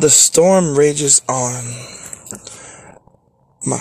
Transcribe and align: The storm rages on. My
The 0.00 0.08
storm 0.08 0.78
rages 0.78 1.20
on. 1.28 1.62
My 3.66 3.76